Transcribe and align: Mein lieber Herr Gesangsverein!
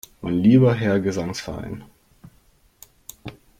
Mein 0.21 0.39
lieber 0.39 0.73
Herr 0.73 0.99
Gesangsverein! 0.99 1.83